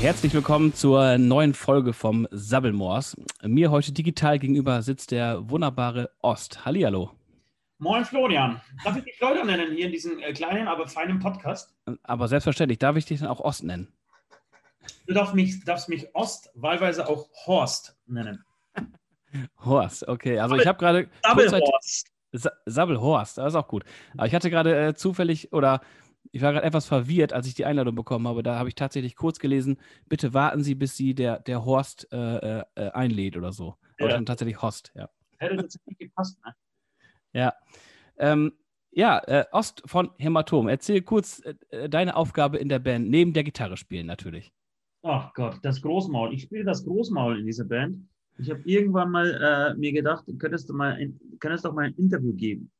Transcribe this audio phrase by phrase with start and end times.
[0.00, 3.18] Herzlich willkommen zur neuen Folge vom Sabbelmoors.
[3.42, 6.64] Mir heute digital gegenüber sitzt der wunderbare Ost.
[6.64, 7.10] Hallihallo.
[7.76, 8.62] Moin Florian.
[8.82, 11.74] Darf ich dich Leute nennen hier in diesem äh, kleinen, aber feinen Podcast?
[12.02, 13.92] Aber selbstverständlich, darf ich dich dann auch Ost nennen?
[15.06, 18.42] Du darfst mich, darfst mich Ost, wahlweise auch Horst nennen.
[19.66, 20.38] Horst, okay.
[20.38, 21.10] Also ich habe gerade.
[21.22, 22.10] Sabbelhorst.
[22.64, 23.84] Sabbelhorst, das ist auch gut.
[24.14, 25.82] Aber ich hatte gerade äh, zufällig oder
[26.32, 28.42] ich war gerade etwas verwirrt, als ich die Einladung bekommen habe.
[28.42, 32.60] Da habe ich tatsächlich kurz gelesen, bitte warten Sie, bis Sie der, der Horst äh,
[32.60, 33.76] äh, äh einlädt oder so.
[33.98, 34.14] Aber ja.
[34.14, 35.08] dann tatsächlich Horst, ja.
[35.38, 36.54] Hätte tatsächlich gepasst, ne?
[37.32, 37.54] Ja.
[38.18, 38.52] Ähm,
[38.90, 40.68] ja, äh, Ost von Hämatom.
[40.68, 44.52] Erzähl kurz äh, äh, deine Aufgabe in der Band, neben der Gitarre spielen natürlich.
[45.02, 46.34] Ach Gott, das Großmaul.
[46.34, 48.08] Ich spiele das Großmaul in dieser Band.
[48.38, 50.98] Ich habe irgendwann mal mir gedacht, könntest du mal,
[51.40, 52.70] könntest doch mal ein Interview geben.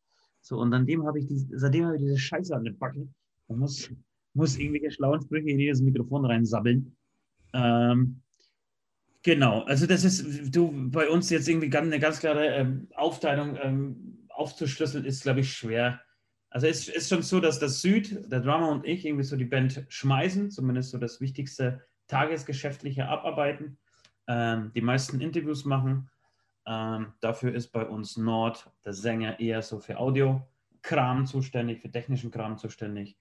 [0.41, 3.15] So, und an dem habe ich die, seitdem habe ich diese Scheiße an den Backen.
[3.51, 3.91] Man muss,
[4.33, 6.97] muss irgendwelche schlauen Sprüche in jedes Mikrofon reinsabbeln.
[7.53, 8.23] Ähm,
[9.23, 13.59] genau, also das ist, du, bei uns jetzt irgendwie ganz, eine ganz klare ähm, Aufteilung
[13.61, 16.01] ähm, aufzuschlüsseln, ist, glaube ich, schwer.
[16.49, 19.45] Also es ist schon so, dass das Süd, der Drummer und ich irgendwie so die
[19.45, 23.79] Band schmeißen, zumindest so das wichtigste tagesgeschäftliche abarbeiten,
[24.29, 26.09] ähm, die meisten Interviews machen.
[26.67, 32.31] Ähm, dafür ist bei uns Nord, der Sänger, eher so für Audio-Kram zuständig, für technischen
[32.31, 33.17] Kram zuständig.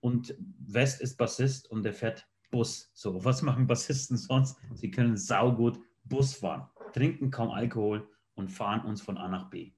[0.00, 0.34] Und
[0.66, 2.90] West ist Bassist und der fährt Bus.
[2.94, 4.56] So, was machen Bassisten sonst?
[4.74, 9.72] Sie können saugut Bus fahren, trinken kaum Alkohol und fahren uns von A nach B.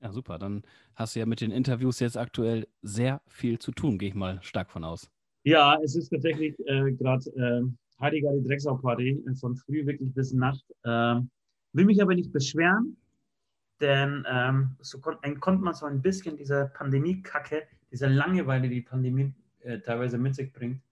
[0.00, 0.38] Ja, super.
[0.38, 0.62] Dann
[0.94, 4.40] hast du ja mit den Interviews jetzt aktuell sehr viel zu tun, gehe ich mal
[4.42, 5.10] stark von aus.
[5.44, 7.62] Ja, es ist tatsächlich äh, gerade äh,
[8.00, 10.64] Heiliger die Drecksau-Party äh, von früh wirklich bis Nacht.
[10.84, 11.30] Ähm,
[11.72, 12.96] will mich aber nicht beschweren,
[13.80, 18.82] denn ähm, so kon konnte man so ein bisschen diese Pandemie-Kacke, diese Langeweile, die die
[18.82, 20.82] Pandemie äh, teilweise mit sich bringt.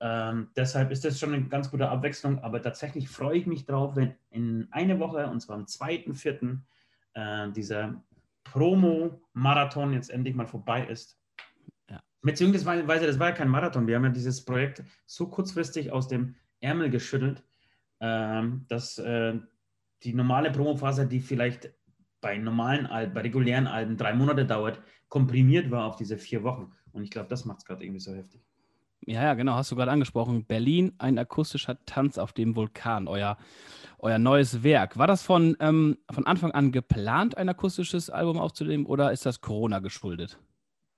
[0.00, 3.96] Ähm, deshalb ist das schon eine ganz gute Abwechslung, aber tatsächlich freue ich mich drauf,
[3.96, 6.58] wenn in eine Woche, und zwar am 2.4.,
[7.14, 8.02] äh, dieser
[8.44, 11.18] Promo-Marathon jetzt endlich mal vorbei ist.
[11.90, 12.00] Ja.
[12.22, 13.86] Beziehungsweise, das war ja kein Marathon.
[13.86, 17.42] Wir haben ja dieses Projekt so kurzfristig aus dem Ärmel geschüttelt,
[18.00, 19.38] ähm, dass äh,
[20.04, 21.72] die normale Promophase, die vielleicht
[22.20, 26.72] bei normalen Alben, bei regulären Alben drei Monate dauert, komprimiert war auf diese vier Wochen.
[26.92, 28.42] Und ich glaube, das macht es gerade irgendwie so heftig.
[29.06, 30.44] Ja, ja, genau, hast du gerade angesprochen.
[30.44, 33.38] Berlin, ein akustischer Tanz auf dem Vulkan, euer,
[33.98, 34.98] euer neues Werk.
[34.98, 39.40] War das von, ähm, von Anfang an geplant, ein akustisches Album aufzunehmen oder ist das
[39.40, 40.38] Corona geschuldet?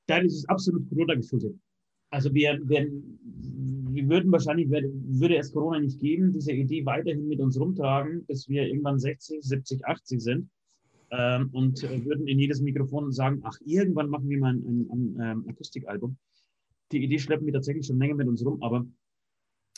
[0.09, 1.55] Nein, es ist absolut Corona geschuldet.
[2.11, 2.91] Also wir, wir,
[3.23, 8.49] wir würden wahrscheinlich, würde es Corona nicht geben, diese Idee weiterhin mit uns rumtragen, bis
[8.49, 10.51] wir irgendwann 60, 70, 80 sind
[11.11, 14.89] ähm, und äh, würden in jedes Mikrofon sagen, ach, irgendwann machen wir mal ein, ein,
[14.91, 16.17] ein, ein ähm, Akustikalbum
[16.93, 18.87] die Idee schleppen wir tatsächlich schon länger mit uns rum, aber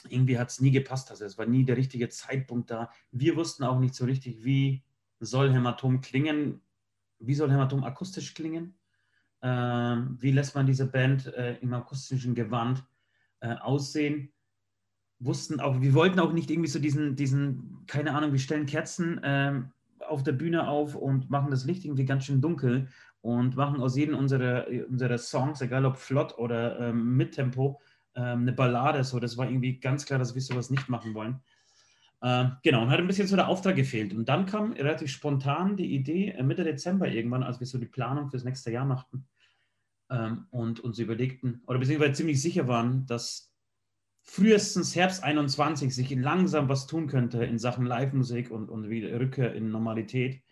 [0.09, 1.11] irgendwie hat es nie gepasst.
[1.11, 2.91] Also es war nie der richtige Zeitpunkt da.
[3.11, 4.83] Wir wussten auch nicht so richtig, wie
[5.21, 6.61] soll Hämatom klingen,
[7.19, 8.75] wie soll Hämatom akustisch klingen,
[9.43, 12.85] ähm, wie lässt man diese Band äh, im akustischen Gewand
[13.41, 14.33] äh, aussehen.
[15.21, 19.21] Wussten auch, wir wollten auch nicht irgendwie so diesen, diesen keine Ahnung, wir stellen Kerzen
[19.23, 19.71] ähm,
[20.09, 22.89] auf der Bühne auf und machen das Licht irgendwie ganz schön dunkel
[23.21, 27.81] und machen aus jedem unserer, unserer Songs, egal ob flott oder ähm, mit Tempo,
[28.15, 29.05] ähm, eine Ballade.
[29.05, 31.41] So, das war irgendwie ganz klar, dass wir sowas nicht machen wollen.
[32.23, 34.13] Ähm, genau, und hat ein bisschen so der Auftrag gefehlt.
[34.13, 37.87] Und dann kam relativ spontan die Idee, äh, Mitte Dezember irgendwann, als wir so die
[37.87, 39.27] Planung fürs nächste Jahr machten
[40.11, 43.52] ähm, und uns überlegten, oder beziehungsweise ziemlich sicher waren, dass
[44.23, 49.55] frühestens Herbst 21 sich langsam was tun könnte in Sachen Live-Musik und, und wieder Rückkehr
[49.55, 50.43] in Normalität.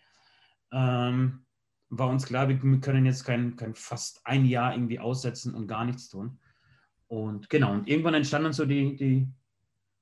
[0.71, 1.45] Ähm,
[1.89, 5.85] war uns klar, wir können jetzt kein, kein fast ein Jahr irgendwie aussetzen und gar
[5.85, 6.39] nichts tun.
[7.07, 9.27] Und genau, und irgendwann entstand dann so die, die,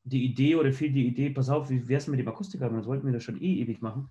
[0.03, 2.77] die Idee oder fiel die Idee, pass auf, wie wäre es mit dem Akustikalbum?
[2.77, 4.09] Das wollten wir das schon eh ewig machen.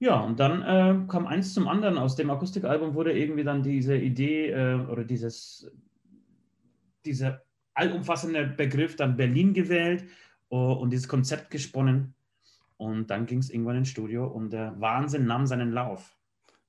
[0.00, 1.98] Ja, und dann äh, kam eins zum anderen.
[1.98, 5.70] Aus dem Akustikalbum wurde irgendwie dann diese Idee äh, oder dieses,
[7.04, 7.42] dieser
[7.80, 10.04] allumfassende Begriff dann Berlin gewählt
[10.50, 12.14] uh, und dieses Konzept gesponnen.
[12.76, 16.16] Und dann ging es irgendwann ins Studio und der Wahnsinn nahm seinen Lauf.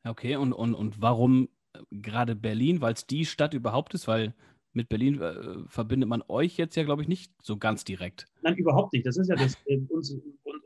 [0.04, 2.82] Okay, und, und, und warum äh, gerade Berlin?
[2.82, 4.08] Weil es die Stadt überhaupt ist?
[4.08, 4.34] Weil
[4.74, 5.34] mit Berlin äh,
[5.68, 8.26] verbindet man euch jetzt ja, glaube ich, nicht so ganz direkt.
[8.42, 9.06] Nein, überhaupt nicht.
[9.06, 9.58] Das ist ja das.
[9.66, 10.16] Äh, uns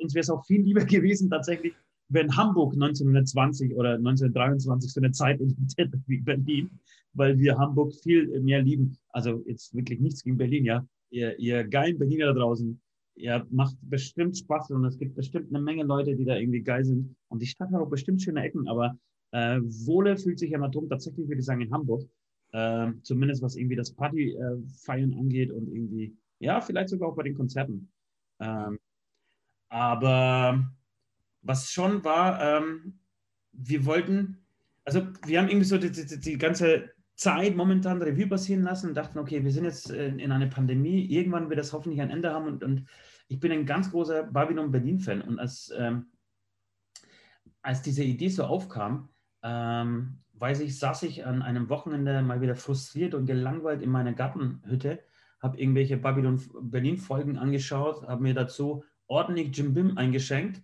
[0.06, 1.74] uns wäre es auch viel lieber gewesen, tatsächlich,
[2.10, 6.70] wenn Hamburg 1920 oder 1923 so eine Zeit hätte wie Berlin,
[7.14, 8.98] weil wir Hamburg viel mehr lieben.
[9.10, 10.86] Also jetzt wirklich nichts gegen Berlin, ja.
[11.10, 12.80] Ihr, ihr geilen Berliner da draußen,
[13.16, 16.84] ihr macht bestimmt Spaß und es gibt bestimmt eine Menge Leute, die da irgendwie geil
[16.84, 17.16] sind.
[17.30, 18.98] Und die Stadt hat auch bestimmt schöne Ecken, aber
[19.32, 22.08] äh, Wohle fühlt sich Hämatom tatsächlich, würde ich sagen, in Hamburg.
[22.52, 27.24] Äh, zumindest was irgendwie das Partyfeiern äh, angeht und irgendwie Ja, vielleicht sogar auch bei
[27.24, 27.92] den Konzerten.
[28.40, 28.80] Ähm,
[29.70, 30.66] aber
[31.46, 33.00] was schon war, ähm,
[33.52, 34.46] wir wollten,
[34.84, 38.96] also wir haben irgendwie so die, die, die ganze Zeit momentan Revue passieren lassen und
[38.96, 42.34] dachten, okay, wir sind jetzt in, in einer Pandemie, irgendwann wird das hoffentlich ein Ende
[42.34, 42.86] haben und, und
[43.28, 45.22] ich bin ein ganz großer Babylon Berlin-Fan.
[45.22, 46.08] Und als, ähm,
[47.62, 49.10] als diese Idee so aufkam,
[49.42, 54.14] ähm, weiß ich, saß ich an einem Wochenende mal wieder frustriert und gelangweilt in meiner
[54.14, 55.00] Gartenhütte,
[55.40, 60.62] habe irgendwelche Babylon Berlin-Folgen angeschaut, habe mir dazu ordentlich Jim Bim eingeschenkt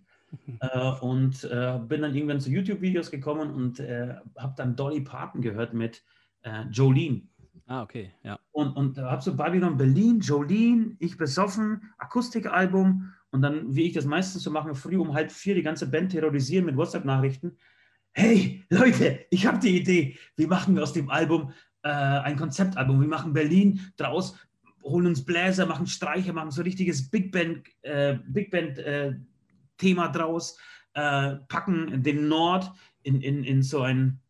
[0.60, 5.42] äh, und äh, bin dann irgendwann zu YouTube-Videos gekommen und äh, habe dann Dolly Parton
[5.42, 6.02] gehört mit
[6.42, 7.22] äh, Jolene.
[7.66, 8.38] Ah, okay, ja.
[8.50, 14.04] Und, und habe so Babylon Berlin, Jolene, ich besoffen, Akustikalbum und dann, wie ich das
[14.04, 17.56] meistens so mache, früh um halb vier die ganze Band terrorisieren mit WhatsApp-Nachrichten.
[18.12, 20.18] Hey, Leute, ich habe die Idee.
[20.36, 21.52] Wir machen aus dem Album
[21.82, 23.00] äh, ein Konzeptalbum.
[23.00, 24.36] Wir machen Berlin draus,
[24.82, 29.14] holen uns Bläser, machen Streicher, machen so richtiges Big Band, äh, Big Band äh,
[29.78, 30.58] Thema draus,
[30.94, 32.70] äh, packen den Nord
[33.02, 34.20] in, in, in so ein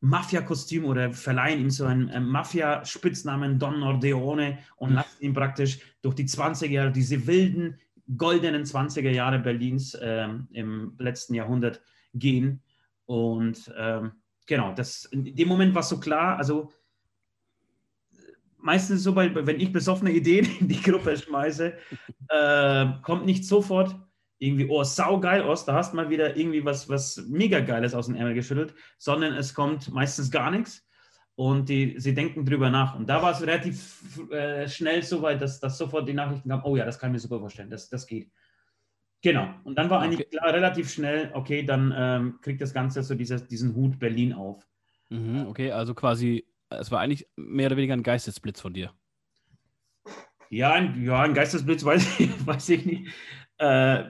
[0.00, 6.14] Mafia-Kostüm oder verleihen ihm so einen äh, Mafia-Spitznamen Don Nordeone und lassen ihn praktisch durch
[6.14, 7.78] die 20er Jahre, diese wilden,
[8.16, 11.82] goldenen 20er Jahre Berlins äh, im letzten Jahrhundert
[12.14, 12.62] gehen.
[13.06, 14.12] Und ähm,
[14.46, 16.72] genau, das, in dem Moment war es so klar, also
[18.58, 21.74] meistens so, bei, wenn ich besoffene Ideen in die Gruppe schmeiße,
[22.28, 23.96] äh, kommt nicht sofort
[24.38, 28.14] irgendwie, oh, saugeil aus, da hast mal wieder irgendwie was, was mega Geiles aus dem
[28.14, 30.86] Ärmel geschüttelt, sondern es kommt meistens gar nichts
[31.34, 32.94] und die, sie denken drüber nach.
[32.94, 36.62] Und da war es relativ äh, schnell so weit, dass, dass sofort die Nachrichten kamen,
[36.64, 38.30] oh ja, das kann ich mir super vorstellen, das, das geht.
[39.22, 39.52] Genau.
[39.64, 43.48] Und dann war eigentlich klar, relativ schnell, okay, dann ähm, kriegt das Ganze so dieses,
[43.48, 44.64] diesen Hut Berlin auf.
[45.08, 48.92] Mhm, okay, also quasi, es war eigentlich mehr oder weniger ein Geistesblitz von dir.
[50.50, 53.08] Ja, ein, ja, ein Geistesblitz weiß ich, weiß ich nicht
[53.58, 54.04] äh,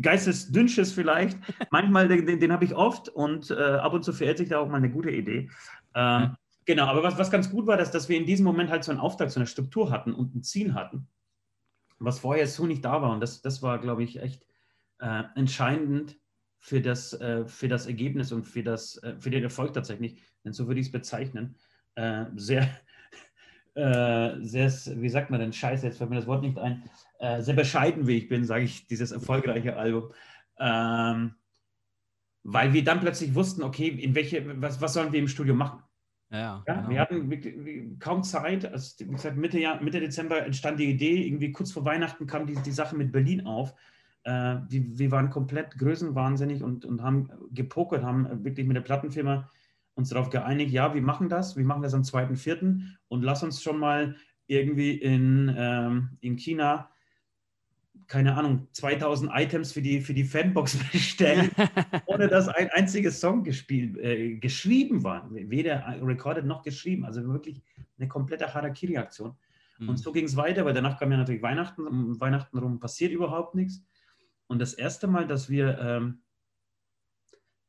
[0.00, 1.38] Geistesdünnsches vielleicht.
[1.70, 4.68] Manchmal, den, den habe ich oft und äh, ab und zu verirrt sich da auch
[4.68, 5.50] mal eine gute Idee.
[5.94, 6.36] Ähm.
[6.68, 8.90] Genau, aber was, was ganz gut war, dass, dass wir in diesem Moment halt so
[8.90, 11.08] einen Auftrag, so eine Struktur hatten und ein Ziel hatten,
[11.98, 13.10] was vorher so nicht da war.
[13.10, 14.44] Und das, das war, glaube ich, echt
[14.98, 16.18] äh, entscheidend
[16.58, 20.20] für das, äh, für das Ergebnis und für, das, äh, für den Erfolg tatsächlich.
[20.44, 21.56] Denn so würde ich es bezeichnen.
[21.94, 22.68] Äh, sehr,
[23.74, 24.70] äh, sehr,
[25.00, 26.82] wie sagt man denn, scheiße, jetzt fällt mir das Wort nicht ein,
[27.18, 30.12] äh, sehr bescheiden wie ich bin, sage ich, dieses erfolgreiche Album.
[30.58, 31.34] Ähm,
[32.44, 35.82] weil wir dann plötzlich wussten, okay, in welche, was, was sollen wir im Studio machen?
[36.30, 36.88] Ja, ja genau.
[36.88, 38.70] Wir hatten kaum Zeit.
[38.70, 42.46] Also, wie gesagt, Mitte, Jahr, Mitte Dezember entstand die Idee, irgendwie kurz vor Weihnachten kam
[42.46, 43.74] die, die Sache mit Berlin auf.
[44.24, 49.48] Äh, die, wir waren komplett größenwahnsinnig und, und haben gepokert, haben wirklich mit der Plattenfirma
[49.94, 52.80] uns darauf geeinigt, ja, wir machen das, wir machen das am 2.4.
[53.08, 54.14] und lass uns schon mal
[54.46, 56.88] irgendwie in, ähm, in China,
[58.06, 61.50] keine Ahnung, 2000 Items für die, für die Fanbox bestellen,
[62.06, 65.28] ohne dass ein einziges Song gespielt, äh, geschrieben war.
[65.30, 67.04] Weder recorded noch geschrieben.
[67.04, 67.62] Also wirklich
[67.98, 69.36] eine komplette Harakiri-Aktion.
[69.78, 69.88] Mhm.
[69.88, 71.86] Und so ging es weiter, weil danach kam ja natürlich Weihnachten.
[71.86, 73.82] Um Weihnachten rum passiert überhaupt nichts.
[74.46, 76.20] Und das erste Mal, dass wir ähm,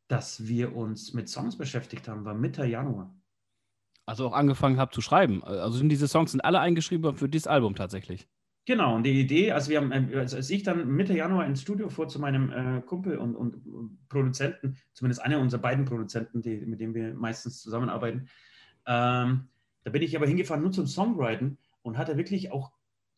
[0.10, 3.16] dass wir uns mit Songs beschäftigt haben, war Mitte Januar.
[4.06, 5.44] Also auch angefangen habt zu schreiben.
[5.44, 8.28] Also sind diese Songs sind alle eingeschrieben für dieses Album tatsächlich.
[8.66, 11.90] Genau, und die Idee, also wir haben, äh, als ich dann Mitte Januar ins Studio
[11.90, 16.80] fuhr zu meinem äh, Kumpel und, und, Produzenten, zumindest einer unserer beiden Produzenten, die, mit
[16.80, 18.28] denen wir meistens zusammenarbeiten,
[18.86, 19.48] ähm,
[19.84, 22.72] da bin ich aber hingefahren nur zum Songwriten und hatte wirklich auch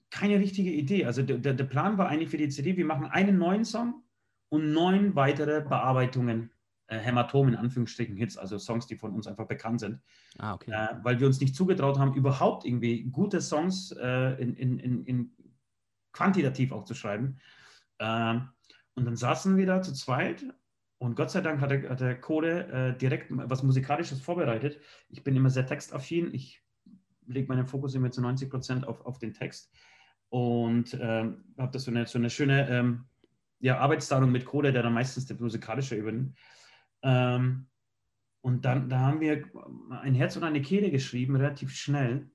[0.10, 1.05] keine richtige Idee.
[1.05, 4.03] Also der, der Plan war eigentlich für die CD, wir machen einen neuen Song
[4.50, 6.51] und neun weitere Bearbeitungen
[6.91, 10.01] äh, Hämatom in Anführungsstrichen Hits, also Songs, die von uns einfach bekannt sind.
[10.38, 10.71] Ah, okay.
[10.71, 15.05] Äh, weil wir uns nicht zugetraut haben, überhaupt irgendwie gute Songs äh, in, in, in,
[15.05, 15.31] in,
[16.12, 17.38] quantitativ auch zu schreiben.
[18.00, 18.50] Ähm,
[18.95, 20.43] und dann saßen wir da zu zweit
[20.98, 24.81] und Gott sei Dank hat der, hat der Code äh, direkt was Musikalisches vorbereitet.
[25.07, 26.33] Ich bin immer sehr textaffin.
[26.33, 26.62] Ich
[27.25, 29.71] lege meinen Fokus immer zu 90 Prozent auf, auf den Text
[30.27, 33.05] und ähm, habe das so eine, so eine schöne ähm,
[33.62, 36.36] ja, Arbeitsteilung mit Code, der dann meistens der musikalische übernimmt.
[37.03, 37.67] Ähm,
[38.41, 39.46] und dann da haben wir
[40.01, 42.31] ein Herz und eine Kehle geschrieben, relativ schnell.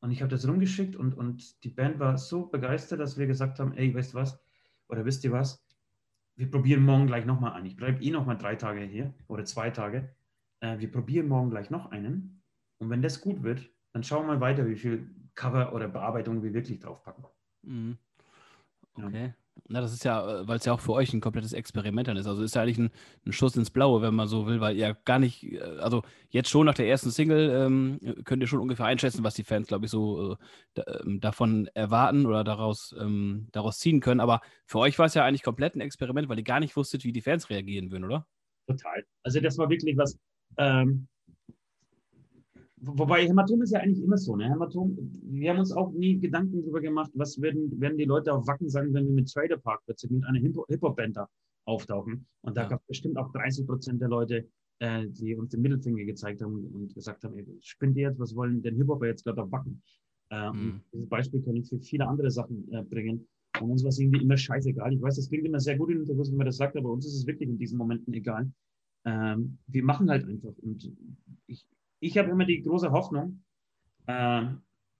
[0.00, 3.58] Und ich habe das rumgeschickt und, und die Band war so begeistert, dass wir gesagt
[3.58, 4.40] haben, ey, weißt du was?
[4.88, 5.64] Oder wisst ihr was?
[6.36, 7.66] Wir probieren morgen gleich nochmal an.
[7.66, 10.14] Ich bleibe eh nochmal drei Tage hier oder zwei Tage.
[10.60, 12.42] Äh, wir probieren morgen gleich noch einen.
[12.78, 16.42] Und wenn das gut wird, dann schauen wir mal weiter, wie viel Cover oder Bearbeitung
[16.42, 17.24] wir wirklich draufpacken.
[17.62, 17.98] Mhm.
[18.94, 19.34] Okay.
[19.66, 22.16] Na, das ist ja, äh, weil es ja auch für euch ein komplettes Experiment dann
[22.16, 22.26] ist.
[22.26, 22.90] Also ist ja eigentlich ein,
[23.26, 26.48] ein, Schuss ins Blaue, wenn man so will, weil ihr gar nicht, äh, also jetzt
[26.48, 29.86] schon nach der ersten Single ähm, könnt ihr schon ungefähr einschätzen, was die Fans, glaube
[29.86, 30.36] ich, so
[30.76, 34.20] äh, ähm, davon erwarten oder daraus, ähm, daraus ziehen können.
[34.20, 37.04] Aber für euch war es ja eigentlich komplett ein Experiment, weil ihr gar nicht wusstet,
[37.04, 38.26] wie die Fans reagieren würden, oder?
[38.66, 39.04] Total.
[39.22, 40.18] Also das war wirklich was,
[40.56, 41.08] ähm,
[42.80, 44.36] Wobei Hämatom ist ja eigentlich immer so.
[44.36, 44.48] Ne?
[44.48, 48.46] Hämatom, wir haben uns auch nie Gedanken darüber gemacht, was werden, werden die Leute auf
[48.46, 51.28] Wacken sagen, wenn wir mit Trader Park plötzlich mit einer Hip-Hop-Band da
[51.64, 52.26] auftauchen.
[52.42, 52.68] Und da ja.
[52.68, 56.64] gab es bestimmt auch 30 Prozent der Leute, äh, die uns den Mittelfinger gezeigt haben
[56.66, 59.82] und gesagt haben, ey, spinnt ihr jetzt, was wollen denn Hip-Hopper jetzt gerade auf Wacken?
[60.30, 60.80] Äh, mhm.
[60.92, 63.26] Dieses Beispiel kann ich für viele andere Sachen äh, bringen.
[63.60, 64.92] Und uns war es irgendwie immer scheißegal.
[64.92, 67.06] Ich weiß, das klingt immer sehr gut in Interviews, wenn man das sagt, aber uns
[67.06, 68.50] ist es wirklich in diesen Momenten egal.
[69.04, 70.52] Ähm, wir machen halt einfach.
[70.62, 70.92] Und
[71.46, 71.66] ich,
[72.00, 73.42] ich habe immer die große Hoffnung,
[74.06, 74.42] äh,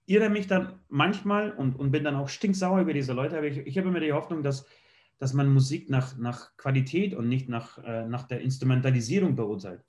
[0.05, 3.57] irre mich dann manchmal und, und bin dann auch stinksauer über diese Leute, aber ich,
[3.57, 4.65] ich habe immer die Hoffnung, dass,
[5.19, 9.83] dass man Musik nach, nach Qualität und nicht nach, äh, nach der Instrumentalisierung beurteilt.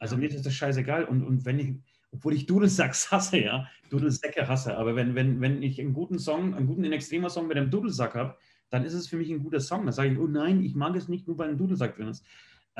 [0.00, 1.04] Also mir ist das scheißegal.
[1.04, 1.74] Und, und wenn ich,
[2.10, 6.54] obwohl ich Dudelsacks hasse, ja, Dudelsäcke hasse, aber wenn, wenn, wenn ich einen guten Song,
[6.54, 8.36] einen guten in extremer Song mit einem Dudelsack habe,
[8.70, 9.84] dann ist es für mich ein guter Song.
[9.84, 12.24] Dann sage ich, oh nein, ich mag es nicht, nur weil ein Dudelsack drin ist.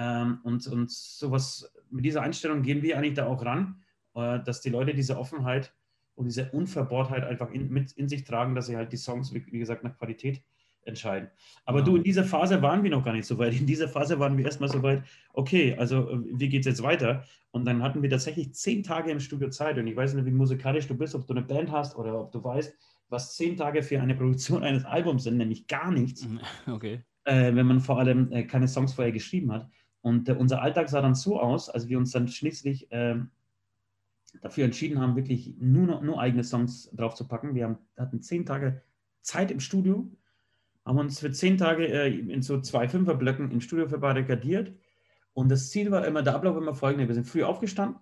[0.00, 3.82] Ähm, und, und sowas, mit dieser Einstellung gehen wir eigentlich da auch ran,
[4.14, 5.74] äh, dass die Leute diese Offenheit
[6.14, 9.44] und diese Unverbohrtheit einfach in, mit in sich tragen, dass sie halt die Songs, wie,
[9.46, 10.42] wie gesagt, nach Qualität
[10.84, 11.28] entscheiden.
[11.66, 13.54] Aber du, in dieser Phase waren wir noch gar nicht so weit.
[13.54, 15.02] In dieser Phase waren wir erstmal so weit,
[15.34, 17.24] okay, also äh, wie geht es jetzt weiter?
[17.50, 19.76] Und dann hatten wir tatsächlich zehn Tage im Studio Zeit.
[19.76, 22.32] Und ich weiß nicht, wie musikalisch du bist, ob du eine Band hast oder ob
[22.32, 22.74] du weißt,
[23.10, 26.26] was zehn Tage für eine Produktion eines Albums sind, nämlich gar nichts.
[26.66, 27.00] Okay.
[27.24, 29.68] Äh, wenn man vor allem äh, keine Songs vorher geschrieben hat.
[30.02, 33.30] Und äh, unser Alltag sah dann so aus, als wir uns dann schließlich ähm,
[34.40, 37.54] dafür entschieden haben, wirklich nur, nur eigene Songs drauf zu packen.
[37.54, 38.82] Wir haben, hatten zehn Tage
[39.22, 40.10] Zeit im Studio,
[40.84, 44.72] haben uns für zehn Tage äh, in so zwei Fünferblöcken im Studio verbarrikadiert.
[45.32, 47.08] Und das Ziel war immer, der Ablauf immer folgender.
[47.08, 48.00] Wir sind früh aufgestanden,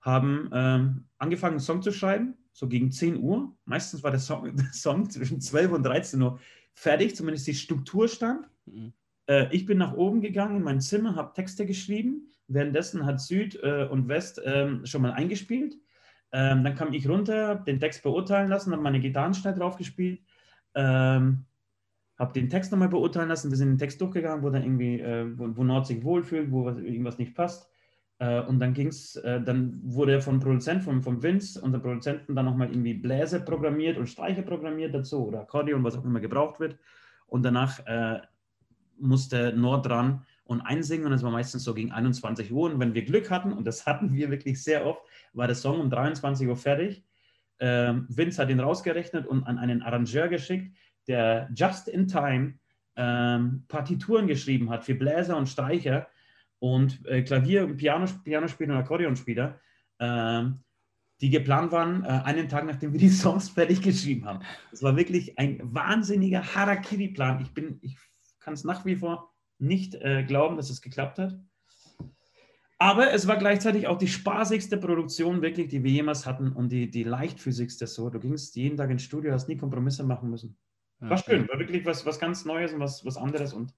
[0.00, 3.54] haben ähm, angefangen, einen Song zu schreiben, so gegen 10 Uhr.
[3.64, 6.38] Meistens war der Song, der Song zwischen 12 und 13 Uhr
[6.74, 8.48] fertig, zumindest die Struktur stand.
[8.66, 8.92] Mhm.
[9.26, 12.28] Äh, ich bin nach oben gegangen in mein Zimmer, habe Texte geschrieben.
[12.48, 15.76] Währenddessen hat Süd äh, und West ähm, schon mal eingespielt.
[16.32, 20.20] Ähm, dann kam ich runter, den Text beurteilen lassen, habe meine Gitarren schnell drauf gespielt,
[20.74, 21.44] ähm,
[22.18, 23.50] habe den Text nochmal beurteilen lassen.
[23.50, 26.64] Wir sind den Text durchgegangen, wo dann irgendwie, äh, wo, wo, Nord sich wohlfühlt, wo
[26.64, 27.68] was, irgendwas nicht passt.
[28.18, 32.46] Äh, und dann ging's, äh, dann wurde vom Produzent, vom, vom Vince, unser Produzenten, dann
[32.46, 36.78] nochmal irgendwie Bläser programmiert und Streicher programmiert dazu oder Akkordeon, was auch immer gebraucht wird.
[37.26, 38.20] Und danach äh,
[38.98, 42.70] musste Nord dran und einsingen und es war meistens so gegen 21 Uhr.
[42.70, 45.80] Und wenn wir Glück hatten, und das hatten wir wirklich sehr oft, war der Song
[45.80, 47.04] um 23 Uhr fertig.
[47.58, 52.54] Ähm, Vince hat ihn rausgerechnet und an einen Arrangeur geschickt, der just in time
[52.96, 56.08] ähm, Partituren geschrieben hat für Bläser und Streicher
[56.58, 59.58] und äh, Klavier, Piano, Pianospieler und Akkordeonspieler,
[59.98, 60.60] ähm,
[61.20, 64.40] die geplant waren, äh, einen Tag nachdem wir die Songs fertig geschrieben haben.
[64.70, 67.40] Das war wirklich ein wahnsinniger Harakiri-Plan.
[67.42, 67.96] Ich bin, ich
[68.42, 71.38] kann es nach wie vor nicht äh, glauben, dass es geklappt hat.
[72.78, 76.90] Aber es war gleichzeitig auch die spaßigste Produktion, wirklich, die wir jemals hatten und die,
[76.90, 78.10] die leichtfüßigste so.
[78.10, 80.58] Du gingst jeden Tag ins Studio, hast nie Kompromisse machen müssen.
[80.98, 83.52] War schön, war wirklich was, was ganz Neues und was, was anderes.
[83.52, 83.72] Und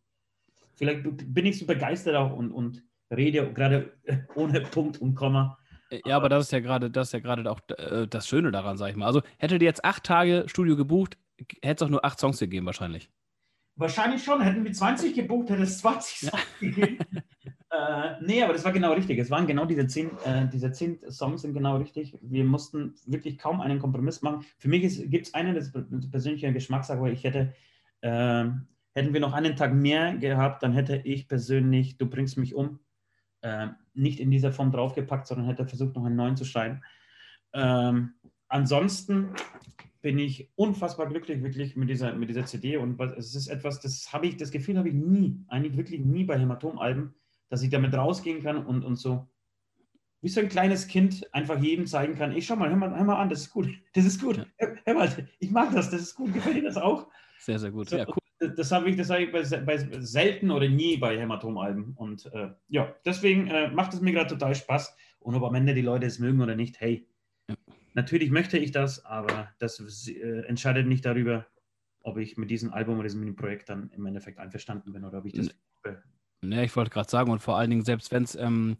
[0.74, 3.92] vielleicht bin ich so begeistert auch und, und rede gerade
[4.34, 5.58] ohne Punkt und Komma.
[6.06, 8.76] Ja, aber das ist ja gerade, das ist ja gerade auch äh, das Schöne daran,
[8.76, 9.06] sag ich mal.
[9.06, 11.16] Also hättet ihr jetzt acht Tage Studio gebucht,
[11.62, 13.10] hätte es auch nur acht Songs gegeben wahrscheinlich.
[13.76, 14.40] Wahrscheinlich schon.
[14.40, 16.98] Hätten wir 20 gebucht, hätte es 20 Songs gegeben.
[17.70, 19.18] äh, nee, aber das war genau richtig.
[19.18, 22.16] Es waren genau diese zehn, äh, diese zehn Songs sind genau richtig.
[22.22, 24.44] Wir mussten wirklich kaum einen Kompromiss machen.
[24.58, 27.52] Für mich gibt es einen, das ist persönliche Geschmackssache, aber ich hätte,
[28.00, 28.44] äh,
[28.94, 32.78] hätten wir noch einen Tag mehr gehabt, dann hätte ich persönlich, du bringst mich um,
[33.40, 36.80] äh, nicht in dieser Form draufgepackt, sondern hätte versucht, noch einen neuen zu schreiben.
[37.52, 38.14] Ähm,
[38.48, 39.30] ansonsten
[40.04, 44.12] bin ich unfassbar glücklich wirklich mit dieser, mit dieser CD und es ist etwas, das
[44.12, 47.14] habe ich, das Gefühl habe ich nie, eigentlich wirklich nie bei Hämatom-Alben,
[47.48, 49.26] dass ich damit rausgehen kann und, und so
[50.20, 53.04] wie so ein kleines Kind einfach jedem zeigen kann, ich schau mal, hör mal, hör
[53.04, 56.02] mal an, das ist gut, das ist gut, hör, hör mal, ich mag das, das
[56.02, 57.08] ist gut, gefällt dir das auch?
[57.38, 58.52] Sehr, sehr gut, so, ja, cool.
[58.56, 61.94] Das habe ich, das habe ich bei, bei, selten oder nie bei Hämatom-Alben.
[61.96, 64.94] Und äh, ja, deswegen äh, macht es mir gerade total Spaß.
[65.20, 67.08] Und ob am Ende die Leute es mögen oder nicht, hey,
[67.48, 67.56] ja.
[67.94, 71.46] Natürlich möchte ich das, aber das äh, entscheidet nicht darüber,
[72.00, 75.26] ob ich mit diesem Album oder diesem Projekt dann im Endeffekt einverstanden bin oder ob
[75.26, 75.50] ich das.
[76.42, 78.76] Ne, ich wollte gerade sagen, und vor allen Dingen, selbst wenn es ähm,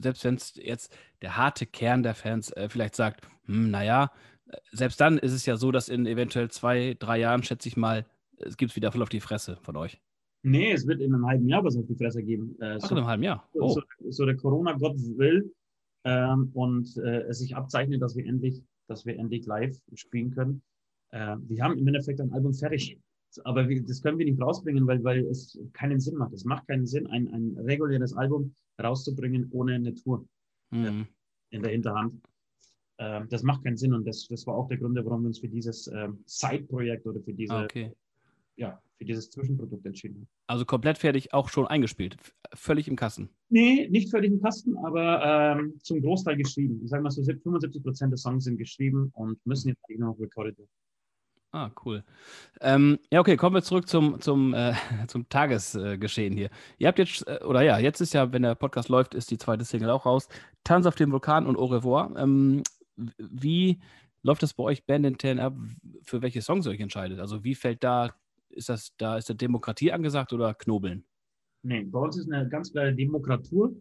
[0.00, 4.10] selbst wenn es jetzt der harte Kern der Fans äh, vielleicht sagt, hm, naja,
[4.48, 7.76] äh, selbst dann ist es ja so, dass in eventuell zwei, drei Jahren, schätze ich
[7.76, 8.04] mal,
[8.38, 10.00] es gibt wieder voll auf die Fresse von euch?
[10.42, 12.56] Nee, es wird in einem halben Jahr was auf die Fresse geben.
[12.60, 13.48] Äh, Ach, so, in einem halben Jahr.
[13.54, 13.68] Oh.
[13.68, 15.52] So, so, der Corona-Gott will
[16.08, 20.62] ähm, und äh, es sich abzeichnet, dass wir endlich, dass wir endlich live spielen können.
[21.10, 22.98] Äh, wir haben im Endeffekt ein Album fertig.
[23.44, 26.32] Aber wir, das können wir nicht rausbringen, weil, weil es keinen Sinn macht.
[26.32, 30.26] Es macht keinen Sinn, ein, ein reguläres Album rauszubringen ohne eine Tour
[30.70, 31.06] mhm.
[31.50, 32.22] in der Hinterhand.
[32.96, 35.40] Äh, das macht keinen Sinn und das, das war auch der Grund, warum wir uns
[35.40, 37.92] für dieses ähm, Side-Projekt oder für diese okay
[38.58, 40.26] ja, für dieses Zwischenprodukt entschieden habe.
[40.48, 42.16] Also komplett fertig, auch schon eingespielt,
[42.52, 43.30] völlig im Kasten?
[43.48, 46.80] Nee, nicht völlig im Kasten, aber ähm, zum Großteil geschrieben.
[46.82, 50.18] Ich sage mal so, 75 Prozent der Songs sind geschrieben und müssen jetzt eigentlich noch
[50.18, 50.68] recorded werden.
[51.50, 52.04] Ah, cool.
[52.60, 54.74] Ähm, ja, okay, kommen wir zurück zum, zum, äh,
[55.06, 56.50] zum Tagesgeschehen hier.
[56.76, 59.38] Ihr habt jetzt, äh, oder ja, jetzt ist ja, wenn der Podcast läuft, ist die
[59.38, 60.28] zweite Single auch raus.
[60.62, 62.14] Tanz auf dem Vulkan und Au revoir.
[62.18, 62.62] Ähm,
[62.96, 63.80] wie
[64.22, 65.54] läuft das bei euch Band intern ab,
[66.02, 67.18] für welche Songs ihr euch entscheidet?
[67.18, 68.14] Also wie fällt da
[68.58, 71.04] ist das, da ist der Demokratie angesagt oder Knobeln?
[71.62, 73.74] Nee, bei uns ist eine ganz klare Demokratur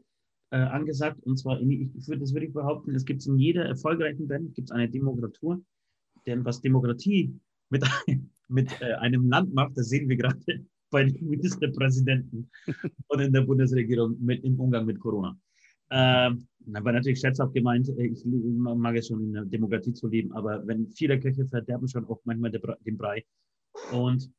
[0.52, 1.22] äh, angesagt.
[1.24, 4.56] Und zwar, in, ich würde, das würde ich behaupten, es gibt in jeder erfolgreichen Band
[4.56, 5.62] gibt eine Demokratur.
[6.26, 7.34] Denn was Demokratie
[7.70, 7.84] mit,
[8.48, 10.40] mit äh, einem Land macht, das sehen wir gerade
[10.90, 12.50] bei den Ministerpräsidenten
[13.08, 15.38] und in der Bundesregierung mit, im Umgang mit Corona.
[15.90, 20.34] Ähm, aber natürlich scherzhaft gemeint, äh, ich mag es schon in der Demokratie zu leben,
[20.34, 23.24] aber wenn viele Köche verderben schon auch manchmal den Brei.
[23.92, 24.30] Und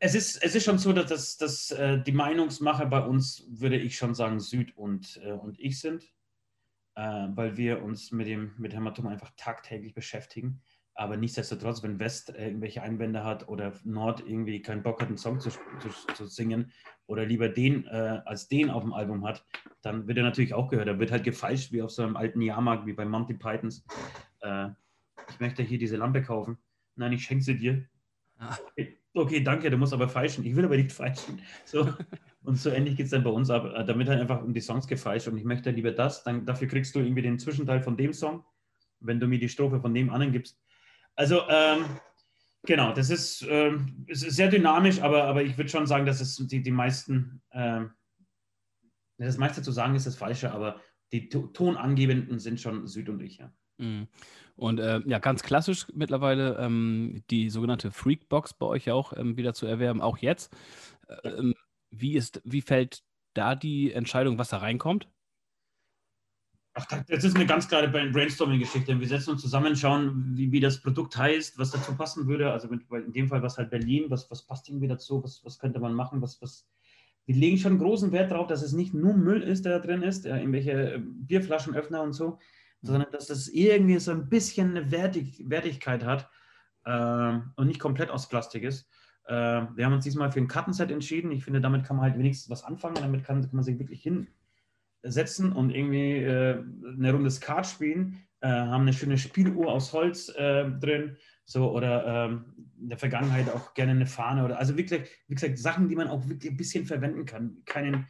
[0.00, 3.76] es ist, es ist schon so, dass, dass, dass äh, die Meinungsmacher bei uns, würde
[3.76, 6.04] ich schon sagen, Süd und, äh, und ich sind,
[6.94, 10.60] äh, weil wir uns mit dem mit Hämatom einfach tagtäglich beschäftigen.
[10.94, 15.38] Aber nichtsdestotrotz, wenn West irgendwelche Einwände hat oder Nord irgendwie keinen Bock hat, einen Song
[15.38, 16.72] zu, zu, zu singen
[17.06, 19.44] oder lieber den äh, als den auf dem Album hat,
[19.80, 20.88] dann wird er natürlich auch gehört.
[20.88, 23.84] Er wird halt gefeilscht wie auf so einem alten Jahrmarkt, wie bei Monty Pythons.
[24.40, 24.70] Äh,
[25.30, 26.58] ich möchte hier diese Lampe kaufen.
[26.96, 27.84] Nein, ich schenke sie dir.
[28.38, 30.44] Ah okay, danke, du musst aber feilschen.
[30.44, 31.40] Ich will aber nicht feilschen.
[31.64, 31.92] So.
[32.42, 33.70] Und so ähnlich geht es dann bei uns ab.
[33.86, 36.94] Damit halt einfach um die Songs gefeilscht und ich möchte lieber das, dann dafür kriegst
[36.94, 38.44] du irgendwie den Zwischenteil von dem Song,
[39.00, 40.58] wenn du mir die Strophe von dem anderen gibst.
[41.14, 41.84] Also, ähm,
[42.64, 46.36] genau, das ist, ähm, ist sehr dynamisch, aber, aber ich würde schon sagen, dass es
[46.36, 47.90] die, die meisten, ähm,
[49.18, 50.80] das meiste zu sagen ist das Falsche, aber
[51.12, 53.52] die Tonangebenden sind schon Süd und ich, ja.
[54.58, 59.36] Und äh, ja, ganz klassisch mittlerweile ähm, die sogenannte Freakbox bei euch ja auch ähm,
[59.36, 60.52] wieder zu erwerben, auch jetzt.
[61.22, 61.54] Ähm,
[61.90, 65.08] wie, ist, wie fällt da die Entscheidung, was da reinkommt?
[66.74, 68.98] Ach, das ist eine ganz klare Brainstorming-Geschichte.
[68.98, 72.50] Wir setzen uns zusammen, schauen, wie, wie das Produkt heißt, was dazu passen würde.
[72.50, 75.78] Also in dem Fall was halt Berlin, was, was passt irgendwie dazu, was, was könnte
[75.78, 76.68] man machen, was, was,
[77.26, 80.02] wir legen schon großen Wert darauf, dass es nicht nur Müll ist, der da drin
[80.02, 82.38] ist, äh, irgendwelche Bierflaschenöffner und so,
[82.82, 86.30] sondern dass es irgendwie so ein bisschen eine Wertig Wertigkeit hat
[86.84, 88.88] äh, und nicht komplett aus Plastik ist.
[89.26, 91.32] Äh, wir haben uns diesmal für ein Kartenset entschieden.
[91.32, 92.96] Ich finde, damit kann man halt wenigstens was anfangen.
[92.96, 96.62] Damit kann, kann man sich wirklich hinsetzen und irgendwie äh,
[96.96, 98.22] eine Runde Skat spielen.
[98.40, 101.16] Äh, haben eine schöne Spieluhr aus Holz äh, drin.
[101.44, 102.44] So, oder ähm,
[102.78, 106.08] in der Vergangenheit auch gerne eine Fahne oder also wirklich, wie gesagt, Sachen, die man
[106.08, 107.62] auch wirklich ein bisschen verwenden kann.
[107.64, 108.06] Keinen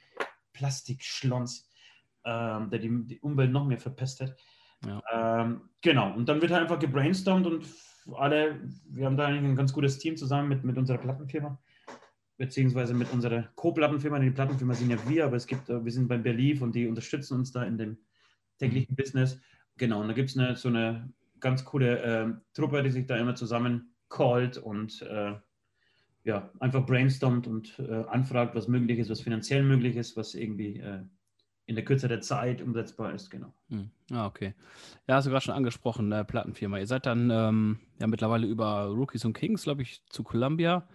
[0.53, 1.71] Plastikschlons,
[2.25, 4.37] ähm, der die, die Umwelt noch mehr verpestet.
[4.87, 5.03] Ja.
[5.13, 7.67] Ähm, genau, und dann wird halt einfach gebrainstormt und
[8.17, 11.59] alle, wir haben da eigentlich ein ganz gutes Team zusammen mit, mit unserer Plattenfirma,
[12.37, 14.19] beziehungsweise mit unserer Co-Plattenfirma.
[14.19, 16.87] Die Plattenfirma sind ja wir, aber es gibt, äh, wir sind beim Belief und die
[16.87, 17.99] unterstützen uns da in dem
[18.59, 18.97] täglichen mhm.
[18.97, 19.41] Business.
[19.77, 23.17] Genau, und da gibt es eine, so eine ganz coole äh, Truppe, die sich da
[23.17, 25.35] immer zusammen callt und äh,
[26.25, 30.79] ja, einfach brainstormt und äh, anfragt, was möglich ist, was finanziell möglich ist, was irgendwie
[30.79, 31.03] äh,
[31.69, 33.53] in der Kürze der Zeit umsetzbar ist, genau.
[33.69, 33.91] Hm.
[34.11, 34.55] Ah, okay.
[35.07, 36.79] Ja, hast du gerade schon angesprochen, äh, Plattenfirma.
[36.79, 40.89] Ihr seid dann ähm, ja mittlerweile über Rookies und Kings, glaube ich, zu Columbia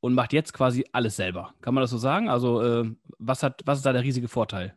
[0.00, 1.54] und macht jetzt quasi alles selber.
[1.60, 2.28] Kann man das so sagen?
[2.28, 4.76] Also, äh, was, hat, was ist da der riesige Vorteil?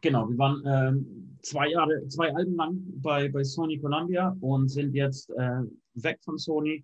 [0.00, 4.94] Genau, wir waren ähm, zwei Jahre, zwei Alben lang bei, bei Sony Columbia und sind
[4.94, 5.60] jetzt äh,
[5.92, 6.82] weg von Sony.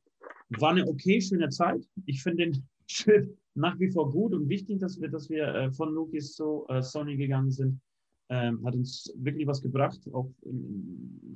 [0.51, 1.83] War eine okay, schöne Zeit.
[2.05, 5.73] Ich finde den Schritt nach wie vor gut und wichtig, dass wir, dass wir äh,
[5.73, 7.81] von Lukis zu äh, Sony gegangen sind.
[8.29, 11.35] Ähm, hat uns wirklich was gebracht, auch in,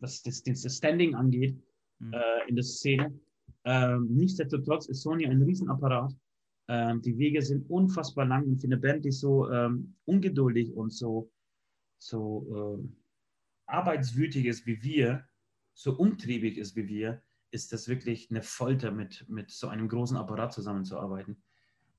[0.00, 1.56] was das, das Standing angeht
[2.00, 2.12] mhm.
[2.12, 3.12] äh, in der Szene.
[3.64, 6.12] Ähm, nichtsdestotrotz ist Sony ein Riesenapparat.
[6.68, 10.92] Ähm, die Wege sind unfassbar lang und für eine Band, die so ähm, ungeduldig und
[10.92, 11.30] so,
[11.98, 12.88] so äh,
[13.66, 15.24] arbeitswütig ist wie wir,
[15.74, 20.16] so umtriebig ist wie wir, ist das wirklich eine Folter, mit, mit so einem großen
[20.16, 21.42] Apparat zusammenzuarbeiten,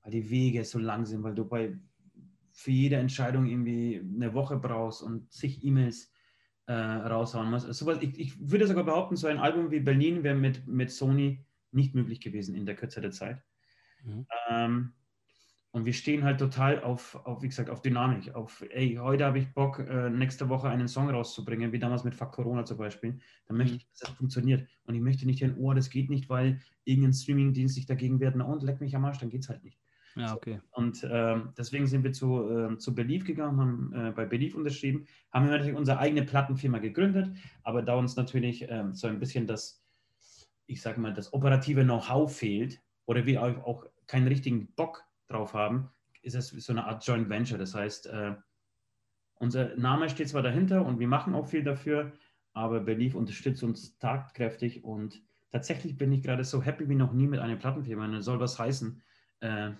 [0.02, 1.78] weil die Wege so lang sind, weil du bei
[2.52, 6.12] für jede Entscheidung irgendwie eine Woche brauchst und zig E-Mails
[6.66, 7.66] äh, raushauen musst.
[7.66, 11.44] Also, ich, ich würde sogar behaupten, so ein Album wie Berlin wäre mit, mit Sony
[11.70, 13.42] nicht möglich gewesen in der Kürze der Zeit.
[14.04, 14.26] Mhm.
[14.50, 14.92] Ähm,
[15.72, 18.34] und wir stehen halt total auf, auf, wie gesagt, auf Dynamik.
[18.34, 22.14] Auf, ey, heute habe ich Bock, äh, nächste Woche einen Song rauszubringen, wie damals mit
[22.14, 23.18] Fuck Corona zum Beispiel.
[23.46, 23.78] Dann möchte mhm.
[23.78, 24.68] ich, dass das funktioniert.
[24.84, 28.36] Und ich möchte nicht hören, oh, das geht nicht, weil irgendein Streamingdienst sich dagegen wehrt.
[28.36, 29.80] Na und, leck mich am Arsch, dann geht es halt nicht.
[30.14, 30.60] Ja, okay.
[30.72, 35.06] Und äh, deswegen sind wir zu, äh, zu Belief gegangen, haben äh, bei Belief unterschrieben,
[35.32, 39.46] haben wir natürlich unsere eigene Plattenfirma gegründet, aber da uns natürlich ähm, so ein bisschen
[39.46, 39.82] das,
[40.66, 45.54] ich sage mal, das operative Know-how fehlt oder wir auch, auch keinen richtigen Bock drauf
[45.54, 45.90] haben,
[46.22, 47.58] ist es so eine Art Joint Venture.
[47.58, 48.34] Das heißt, äh,
[49.34, 52.12] unser Name steht zwar dahinter und wir machen auch viel dafür,
[52.52, 57.26] aber Belief unterstützt uns tatkräftig und tatsächlich bin ich gerade so happy wie noch nie
[57.26, 58.06] mit einer Plattenfirma.
[58.08, 59.02] Das soll was heißen.
[59.40, 59.72] Äh,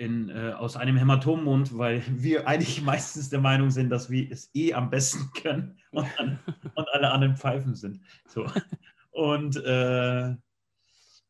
[0.00, 4.50] in, äh, aus einem Hämatommund, weil wir eigentlich meistens der Meinung sind, dass wir es
[4.54, 6.08] eh am besten können und,
[6.74, 8.00] und alle anderen Pfeifen sind.
[8.26, 8.46] So.
[9.10, 10.34] Und äh,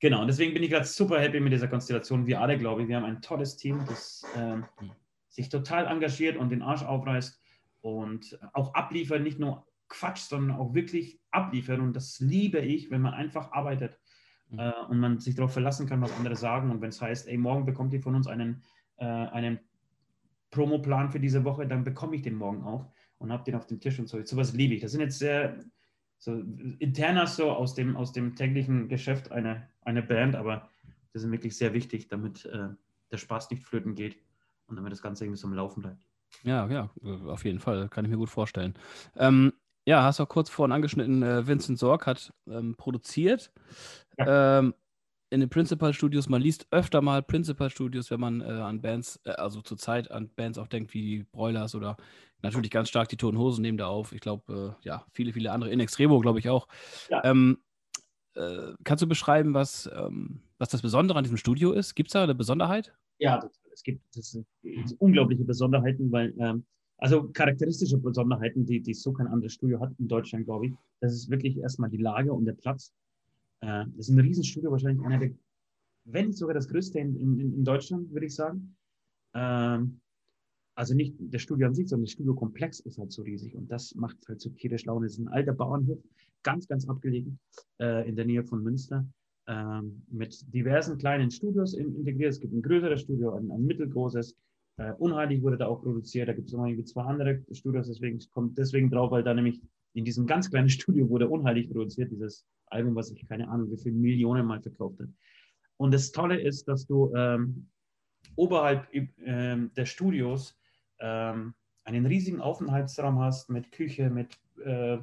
[0.00, 2.26] Genau, und deswegen bin ich gerade super happy mit dieser Konstellation.
[2.26, 4.56] Wir alle, glaube ich, wir haben ein tolles Team, das äh,
[5.28, 7.38] sich total engagiert und den Arsch aufreißt
[7.82, 11.80] und auch abliefert, nicht nur Quatsch, sondern auch wirklich abliefert.
[11.80, 13.98] Und das liebe ich, wenn man einfach arbeitet
[14.48, 14.58] mhm.
[14.58, 16.70] äh, und man sich darauf verlassen kann, was andere sagen.
[16.70, 18.62] Und wenn es heißt, ey, morgen bekommt ihr von uns einen,
[18.96, 19.60] äh, einen
[20.50, 23.80] Promoplan für diese Woche, dann bekomme ich den morgen auch und habe den auf dem
[23.80, 24.22] Tisch und so.
[24.24, 24.80] Sowas liebe ich.
[24.80, 25.58] Das sind jetzt sehr
[26.20, 26.42] so
[26.78, 30.68] interner so aus dem, aus dem täglichen Geschäft eine, eine Band, aber
[31.12, 32.68] das ist wirklich sehr wichtig, damit äh,
[33.10, 34.16] der Spaß nicht flöten geht
[34.66, 36.06] und damit das Ganze irgendwie so am Laufen bleibt.
[36.44, 36.90] Ja, ja,
[37.26, 38.74] auf jeden Fall, kann ich mir gut vorstellen.
[39.16, 39.52] Ähm,
[39.84, 43.50] ja, hast du auch kurz vorhin angeschnitten, äh, Vincent Sorg hat ähm, produziert.
[44.18, 44.58] Ja.
[44.58, 44.74] Ähm,
[45.30, 49.20] in den Principal Studios, man liest öfter mal Principal Studios, wenn man äh, an Bands,
[49.24, 51.96] äh, also zur Zeit an Bands auch denkt, wie die Broilers oder
[52.42, 54.12] natürlich ganz stark die Toten Hosen nehmen da auf.
[54.12, 55.70] Ich glaube, äh, ja, viele, viele andere.
[55.70, 56.66] In Extremo, glaube ich auch.
[57.08, 57.24] Ja.
[57.24, 57.58] Ähm,
[58.34, 61.94] äh, kannst du beschreiben, was, ähm, was das Besondere an diesem Studio ist?
[61.94, 62.92] Gibt es da eine Besonderheit?
[63.18, 64.46] Ja, es gibt das sind,
[64.98, 66.64] unglaubliche Besonderheiten, weil, ähm,
[66.98, 70.72] also charakteristische Besonderheiten, die, die so kein anderes Studio hat in Deutschland, glaube ich.
[71.00, 72.92] Das ist wirklich erstmal die Lage und der Platz.
[73.60, 75.30] Äh, das ist ein Riesenstudio, wahrscheinlich einer der,
[76.04, 78.76] wenn nicht sogar das größte in, in, in Deutschland, würde ich sagen.
[79.34, 80.00] Ähm,
[80.80, 83.94] also nicht der Studio an sich, sondern der Studiokomplex ist halt so riesig und das
[83.96, 85.04] macht halt so tierisch Laune.
[85.04, 85.98] Es ist ein alter Bauernhof,
[86.42, 87.38] ganz, ganz abgelegen
[87.78, 89.06] äh, in der Nähe von Münster
[89.46, 92.30] ähm, mit diversen kleinen Studios integriert.
[92.30, 94.34] Es gibt ein größeres Studio, ein, ein mittelgroßes.
[94.78, 96.30] Äh, Unheilig wurde da auch produziert.
[96.30, 99.60] Da gibt es noch irgendwie zwei andere Studios, deswegen kommt deswegen drauf, weil da nämlich
[99.92, 103.76] in diesem ganz kleinen Studio wurde Unheilig produziert, dieses Album, was ich keine Ahnung, wie
[103.76, 105.08] viele Millionen Mal verkauft hat.
[105.76, 107.68] Und das Tolle ist, dass du ähm,
[108.36, 110.56] oberhalb ähm, der Studios
[111.00, 114.98] ähm, einen riesigen Aufenthaltsraum hast mit Küche, mit, äh,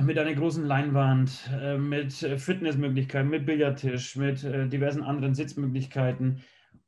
[0.00, 6.42] mit einer großen Leinwand, äh, mit Fitnessmöglichkeiten, mit Billardtisch, mit äh, diversen anderen Sitzmöglichkeiten.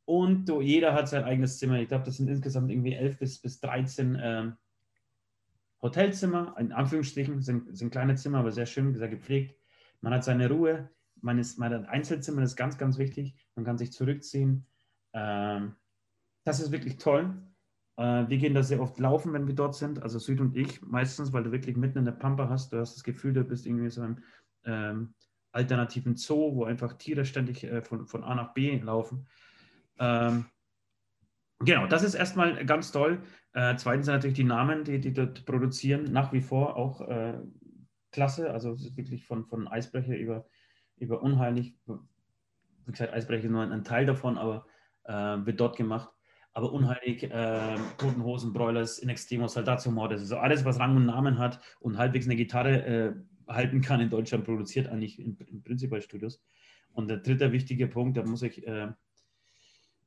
[0.04, 1.78] Und du, jeder hat sein eigenes Zimmer.
[1.80, 4.56] Ich glaube, das sind insgesamt irgendwie 11 bis, bis 13 ähm,
[5.82, 9.56] Hotelzimmer, in Anführungsstrichen, sind, sind kleine Zimmer, aber sehr schön, sehr gepflegt.
[10.00, 13.34] Man hat seine Ruhe, man, ist, man hat Einzelzimmer, das ist ganz, ganz wichtig.
[13.54, 14.66] Man kann sich zurückziehen.
[15.12, 15.76] Ähm,
[16.44, 17.34] das ist wirklich toll.
[18.00, 20.80] Äh, wir gehen da sehr oft laufen, wenn wir dort sind, also Süd und ich
[20.80, 22.72] meistens, weil du wirklich mitten in der Pampa hast.
[22.72, 24.22] Du hast das Gefühl, du bist irgendwie so einem
[24.64, 25.14] ähm,
[25.52, 29.26] alternativen Zoo, wo einfach Tiere ständig äh, von, von A nach B laufen.
[29.98, 30.46] Ähm,
[31.58, 33.20] genau, das ist erstmal ganz toll.
[33.52, 37.38] Äh, zweitens natürlich die Namen, die, die dort produzieren, nach wie vor auch äh,
[38.12, 38.50] klasse.
[38.50, 40.46] Also es ist wirklich von, von Eisbrecher über,
[40.96, 41.76] über Unheilig.
[41.84, 44.64] Wie gesagt, Eisbrecher ist nur ein, ein Teil davon, aber
[45.04, 46.08] äh, wird dort gemacht
[46.52, 51.06] aber unheilig, äh, Toten Hosen, Broilers, In Extremo, Soldatio Mordes, also alles, was Rang und
[51.06, 53.14] Namen hat und halbwegs eine Gitarre äh,
[53.48, 56.42] halten kann in Deutschland, produziert eigentlich in, in Prinzipalstudios.
[56.92, 58.88] Und der dritte wichtige Punkt, da muss ich äh,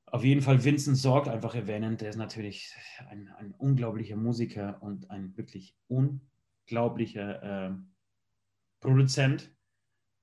[0.05, 1.97] auf jeden Fall Vincent Sorg einfach erwähnen.
[1.97, 2.73] Der ist natürlich
[3.09, 7.73] ein, ein unglaublicher Musiker und ein wirklich unglaublicher äh,
[8.79, 9.51] Produzent.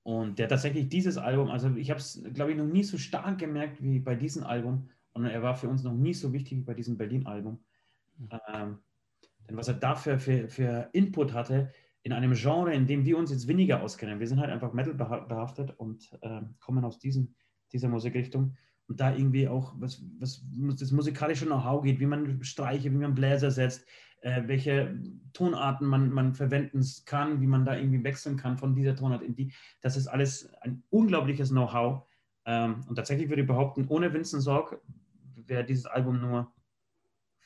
[0.03, 3.37] Und der tatsächlich dieses Album, also ich habe es, glaube ich, noch nie so stark
[3.37, 6.63] gemerkt wie bei diesem Album, und er war für uns noch nie so wichtig wie
[6.63, 7.63] bei diesem Berlin-Album.
[8.47, 8.79] Ähm,
[9.47, 11.71] denn was er dafür für, für Input hatte,
[12.03, 14.19] in einem Genre, in dem wir uns jetzt weniger auskennen.
[14.19, 17.35] Wir sind halt einfach Metal behaftet und äh, kommen aus diesem,
[17.71, 18.55] dieser Musikrichtung.
[18.87, 20.43] Und da irgendwie auch, was, was
[20.79, 23.85] das musikalische Know-how geht, wie man Streiche, wie man Bläser setzt,
[24.21, 24.99] äh, welche
[25.33, 29.35] Tonarten man, man verwenden kann, wie man da irgendwie wechseln kann von dieser Tonart in
[29.35, 29.53] die.
[29.81, 32.03] Das ist alles ein unglaubliches Know-how.
[32.45, 34.81] Ähm, und tatsächlich würde ich behaupten, ohne Vincent Sorg
[35.47, 36.51] wäre dieses Album nur,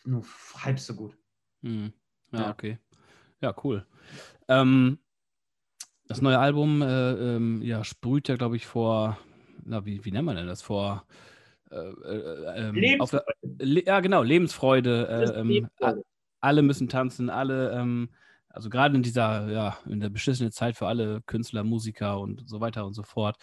[0.06, 0.24] nur
[0.56, 1.18] halb so gut.
[1.62, 1.94] Hm.
[2.32, 2.78] Ja, ja, okay.
[3.42, 3.86] Ja, cool.
[4.48, 5.00] Ähm,
[6.08, 9.18] Das neue Album äh, ähm, ja, sprüht ja, glaube ich, vor,
[9.64, 10.62] na, wie, wie nennt man denn das?
[10.62, 11.06] Vor
[11.72, 15.08] äh, äh, ähm, auf der, le, ja, genau, Lebensfreude.
[15.08, 16.04] Äh, ähm, Lebensfreude.
[16.42, 18.10] alle müssen tanzen, alle, ähm,
[18.50, 22.60] also gerade in dieser, ja, in der beschissenen Zeit für alle Künstler, Musiker und so
[22.62, 23.38] weiter und so fort.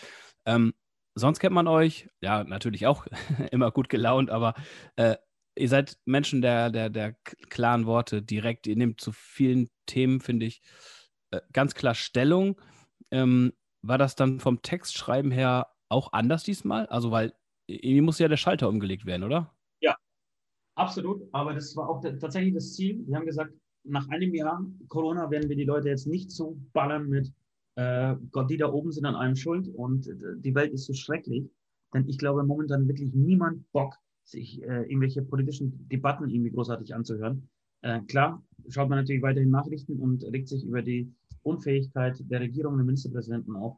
[0.47, 0.73] Ähm,
[1.15, 3.07] sonst kennt man euch, ja, natürlich auch
[3.51, 4.55] immer gut gelaunt, aber
[4.97, 5.17] äh,
[5.57, 7.15] ihr seid Menschen der, der, der
[7.51, 8.67] klaren Worte direkt.
[8.67, 10.63] Ihr nehmt zu vielen Themen, finde ich,
[11.31, 12.61] äh, ganz klar Stellung.
[13.11, 16.87] Ähm, war das dann vom Textschreiben her auch anders diesmal?
[16.87, 17.35] Also, weil
[17.67, 19.55] irgendwie muss ja der Schalter umgelegt werden, oder?
[19.81, 19.97] Ja,
[20.75, 21.23] absolut.
[21.33, 23.05] Aber das war auch tatsächlich das Ziel.
[23.07, 23.53] Wir haben gesagt,
[23.85, 27.33] nach einem Jahr Corona werden wir die Leute jetzt nicht so ballern mit
[27.77, 30.93] äh, Gott, die da oben sind an allem schuld und äh, die Welt ist so
[30.93, 31.51] schrecklich.
[31.95, 37.49] Denn ich glaube momentan wirklich niemand Bock, sich äh, irgendwelche politischen Debatten irgendwie großartig anzuhören.
[37.83, 42.77] Äh, klar, schaut man natürlich weiterhin Nachrichten und regt sich über die Unfähigkeit der Regierung
[42.77, 43.77] der Ministerpräsidenten auf.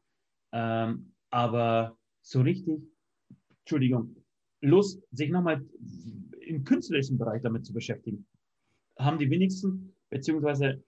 [0.52, 2.82] Ähm, aber so richtig,
[3.60, 4.14] Entschuldigung,
[4.60, 5.64] Lust, sich nochmal
[6.46, 8.26] im künstlerischen Bereich damit zu beschäftigen,
[8.98, 10.82] haben die wenigsten, beziehungsweise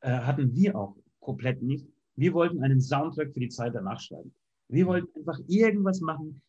[0.00, 1.86] äh, hatten wir auch komplett nicht.
[2.16, 4.32] Wir wollten einen Soundtrack für die Zeit danach schreiben.
[4.68, 6.40] Wir wollten einfach irgendwas machen,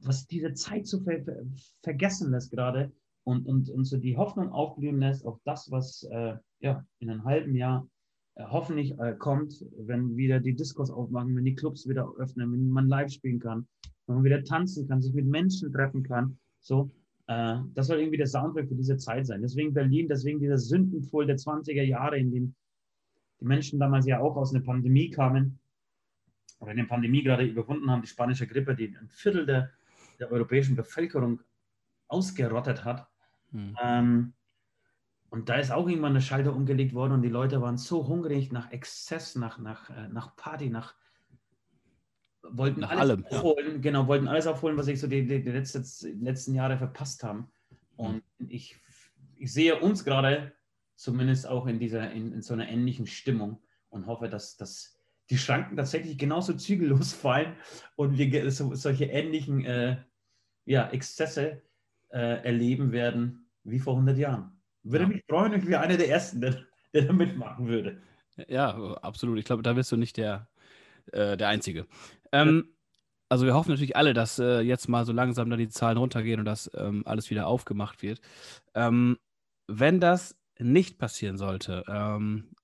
[0.00, 1.44] was diese Zeit so ver ver
[1.82, 2.92] vergessen lässt gerade
[3.24, 7.24] und, und, und so die Hoffnung aufblühen lässt auf das, was äh, ja, in einem
[7.24, 7.86] halben Jahr
[8.34, 12.70] äh, hoffentlich äh, kommt, wenn wieder die Discos aufmachen, wenn die Clubs wieder öffnen, wenn
[12.70, 13.66] man live spielen kann,
[14.06, 16.38] wenn man wieder tanzen kann, sich mit Menschen treffen kann.
[16.60, 16.90] So,
[17.26, 19.42] äh, das soll irgendwie der Soundtrack für diese Zeit sein.
[19.42, 22.54] Deswegen Berlin, deswegen dieser Sündenpfuhl der 20er Jahre, in dem
[23.42, 25.58] die Menschen damals ja auch aus einer Pandemie kamen
[26.60, 29.70] oder eine Pandemie gerade überwunden haben, die spanische Grippe, die ein Viertel der,
[30.20, 31.40] der europäischen Bevölkerung
[32.06, 33.08] ausgerottet hat.
[33.50, 33.76] Hm.
[33.82, 34.32] Ähm,
[35.28, 38.52] und da ist auch irgendwann der Schalter umgelegt worden und die Leute waren so hungrig
[38.52, 40.94] nach Exzess, nach, nach, äh, nach Party, nach
[42.42, 43.78] wollten nach alles allem, aufholen, ja.
[43.78, 45.82] genau, wollten alles aufholen, was ich so die, die, die letzte,
[46.20, 47.50] letzten Jahre verpasst haben.
[47.96, 48.48] Und hm.
[48.48, 48.76] ich,
[49.36, 50.52] ich sehe uns gerade
[51.02, 54.96] zumindest auch in dieser, in, in so einer ähnlichen Stimmung und hoffe, dass, dass
[55.30, 57.56] die Schranken tatsächlich genauso zügellos fallen
[57.96, 59.96] und wir so, solche ähnlichen äh,
[60.64, 61.62] ja, Exzesse
[62.10, 64.62] äh, erleben werden wie vor 100 Jahren.
[64.84, 65.08] Würde ja.
[65.08, 66.62] mich freuen, ich wäre einer der Ersten, der,
[66.94, 68.00] der da mitmachen würde.
[68.48, 69.38] Ja, absolut.
[69.38, 70.48] Ich glaube, da bist du nicht der,
[71.12, 71.86] äh, der Einzige.
[72.30, 72.76] Ähm,
[73.28, 76.38] also wir hoffen natürlich alle, dass äh, jetzt mal so langsam da die Zahlen runtergehen
[76.38, 78.20] und dass ähm, alles wieder aufgemacht wird.
[78.74, 79.18] Ähm,
[79.66, 82.54] wenn das nicht passieren sollte, ähm,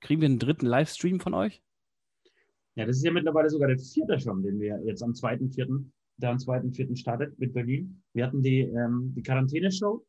[0.00, 1.62] kriegen wir einen dritten Livestream von euch?
[2.74, 5.84] Ja, das ist ja mittlerweile sogar der vierte schon, den wir jetzt am 2.4.,
[6.18, 6.96] der am 2.4.
[6.96, 8.02] startet mit Berlin.
[8.12, 10.04] Wir hatten die, ähm, die Quarantäne-Show.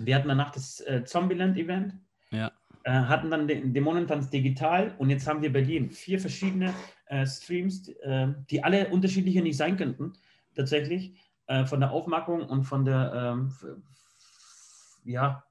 [0.00, 1.94] Wir hatten danach das äh, Zombieland-Event.
[2.30, 2.50] Ja.
[2.84, 5.90] Äh, hatten dann den Dämonentanz digital und jetzt haben wir Berlin.
[5.90, 6.74] Vier verschiedene
[7.06, 10.14] äh, Streams, äh, die alle unterschiedlicher nicht sein könnten,
[10.54, 11.18] tatsächlich.
[11.46, 13.82] Äh, von der Aufmachung und von der, ähm,
[15.04, 15.44] ja,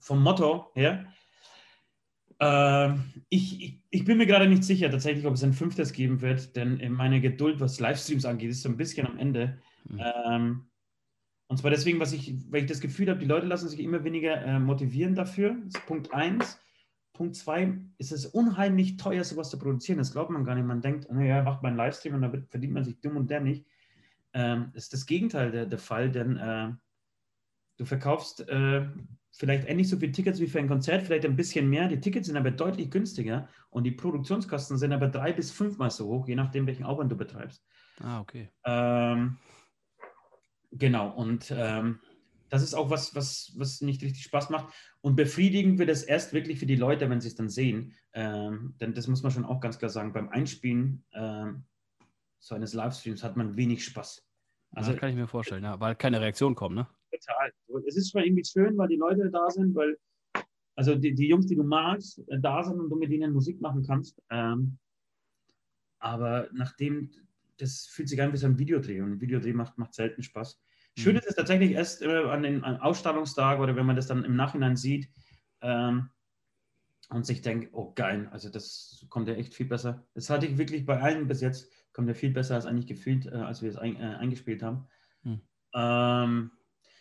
[0.00, 1.06] vom Motto her.
[2.40, 2.94] Äh,
[3.28, 6.56] ich, ich, ich, bin mir gerade nicht sicher tatsächlich, ob es ein fünftes geben wird,
[6.56, 9.58] denn meine Geduld, was Livestreams angeht, ist so ein bisschen am Ende.
[9.88, 10.00] Mhm.
[10.26, 10.66] Ähm,
[11.48, 14.04] und zwar deswegen, was ich, weil ich das Gefühl habe, die Leute lassen sich immer
[14.04, 15.56] weniger äh, motivieren dafür.
[15.64, 16.60] Das ist Punkt eins.
[17.12, 19.98] Punkt zwei, ist es unheimlich teuer, sowas zu produzieren.
[19.98, 20.64] Das glaubt man gar nicht.
[20.64, 23.66] Man denkt, naja, macht man einen Livestream und dann verdient man sich dumm und dämlich.
[24.32, 26.70] Ähm, das ist das Gegenteil der, der Fall, denn äh,
[27.76, 28.86] du verkaufst äh,
[29.40, 31.88] vielleicht ähnlich so viele Tickets wie für ein Konzert, vielleicht ein bisschen mehr.
[31.88, 36.08] Die Tickets sind aber deutlich günstiger und die Produktionskosten sind aber drei bis fünfmal so
[36.08, 37.64] hoch, je nachdem, welchen Aufwand du betreibst.
[38.00, 38.50] Ah, okay.
[38.66, 39.38] Ähm,
[40.72, 42.00] genau, und ähm,
[42.50, 44.74] das ist auch was, was, was nicht richtig Spaß macht.
[45.00, 47.94] Und befriedigend wird es erst wirklich für die Leute, wenn sie es dann sehen.
[48.12, 51.64] Ähm, denn das muss man schon auch ganz klar sagen, beim Einspielen ähm,
[52.40, 54.22] so eines Livestreams hat man wenig Spaß.
[54.72, 56.86] Also, das kann ich mir vorstellen, ja, weil keine Reaktion kommt, ne?
[57.10, 57.52] Total.
[57.86, 59.96] Es ist schon irgendwie schön, weil die Leute da sind, weil,
[60.74, 63.60] also die, die Jungs, die du magst, äh, da sind und du mit ihnen Musik
[63.60, 64.20] machen kannst.
[64.30, 64.78] Ähm,
[65.98, 67.10] aber nachdem,
[67.58, 70.60] das fühlt sich an wie so ein Videodreh und ein Videodreh macht, macht selten Spaß.
[70.96, 71.18] Schön mhm.
[71.18, 74.34] ist es tatsächlich erst äh, an den an Ausstrahlungstag oder wenn man das dann im
[74.34, 75.08] Nachhinein sieht
[75.60, 76.10] ähm,
[77.10, 80.06] und sich denkt, oh geil, also das kommt ja echt viel besser.
[80.14, 83.26] Das hatte ich wirklich bei allen bis jetzt, kommt ja viel besser als eigentlich gefühlt,
[83.26, 84.86] äh, als wir es ein, äh, eingespielt haben.
[85.22, 85.40] Mhm.
[85.74, 86.50] Ähm,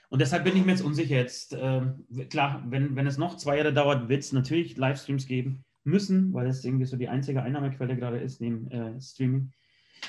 [0.09, 1.15] und deshalb bin ich mir jetzt unsicher.
[1.15, 1.81] Jetzt, äh,
[2.29, 6.47] klar, wenn, wenn es noch zwei Jahre dauert, wird es natürlich Livestreams geben müssen, weil
[6.47, 9.51] es irgendwie so die einzige Einnahmequelle gerade ist, neben äh, Streaming.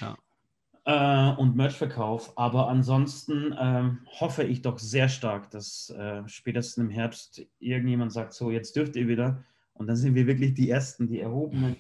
[0.01, 0.17] Ja.
[0.85, 2.37] Äh, und Merchverkauf.
[2.39, 8.33] Aber ansonsten ähm, hoffe ich doch sehr stark, dass äh, spätestens im Herbst irgendjemand sagt:
[8.33, 9.45] So, jetzt dürft ihr wieder.
[9.75, 11.77] Und dann sind wir wirklich die Ersten, die erhobenen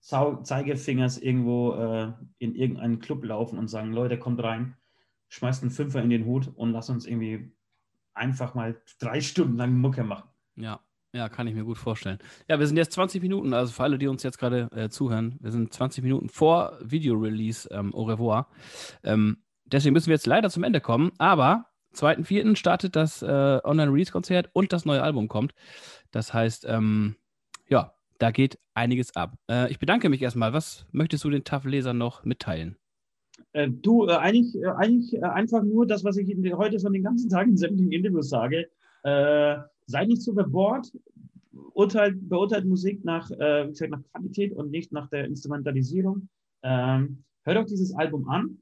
[0.00, 4.76] Zeigefingers irgendwo äh, in irgendeinen Club laufen und sagen, Leute, kommt rein,
[5.34, 7.52] schmeißt einen Fünfer in den Hut und lass uns irgendwie
[8.14, 10.28] einfach mal drei Stunden lang Mucke machen.
[10.54, 10.80] Ja,
[11.12, 12.18] ja, kann ich mir gut vorstellen.
[12.48, 15.36] Ja, wir sind jetzt 20 Minuten, also für alle, die uns jetzt gerade äh, zuhören,
[15.40, 18.48] wir sind 20 Minuten vor Video-Release ähm, Au revoir.
[19.02, 22.54] Ähm, deswegen müssen wir jetzt leider zum Ende kommen, aber 2.4.
[22.54, 23.26] startet das äh,
[23.64, 25.52] Online-Release-Konzert und das neue Album kommt.
[26.12, 27.16] Das heißt, ähm,
[27.68, 29.36] ja, da geht einiges ab.
[29.50, 30.52] Äh, ich bedanke mich erstmal.
[30.52, 32.76] Was möchtest du den TAF-Lesern noch mitteilen?
[33.54, 37.04] Äh, du, äh, eigentlich, äh, eigentlich äh, einfach nur das, was ich heute schon den
[37.04, 38.68] ganzen Tag in sämtlichen Interviews sage.
[39.04, 40.92] Äh, sei nicht so überbord,
[41.72, 46.28] urteilt, beurteilt Musik nach, wie gesagt, nach Qualität und nicht nach der Instrumentalisierung.
[46.62, 48.58] Ähm, hör doch dieses Album an.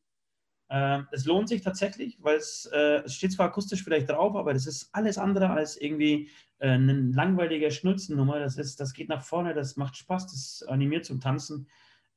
[0.69, 4.67] Ähm, es lohnt sich tatsächlich, weil es, es steht zwar akustisch vielleicht drauf, aber das
[4.67, 6.29] ist alles andere als irgendwie
[6.59, 8.41] eine langweilige Schnulzennummer.
[8.41, 11.69] Das, das geht nach vorne, das macht Spaß, das animiert zum Tanzen,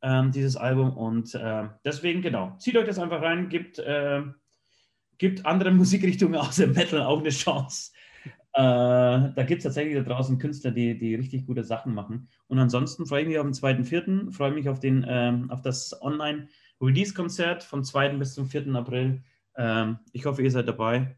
[0.06, 0.96] ähm, dieses Album.
[0.96, 4.22] Und äh, deswegen, genau, zieht euch das einfach rein, gibt, äh,
[5.18, 7.92] gibt anderen Musikrichtungen außer Metal auch eine Chance.
[8.54, 12.30] Äh, da gibt es tatsächlich da draußen Künstler, die, die richtig gute Sachen machen.
[12.48, 16.00] Und ansonsten freue ich mich auf den 2.4., freue mich auf, den, ähm, auf das
[16.02, 18.10] Online-Release-Konzert vom 2.
[18.18, 18.74] bis zum 4.
[18.76, 19.24] April.
[19.58, 21.18] Ähm, ich hoffe, ihr seid dabei.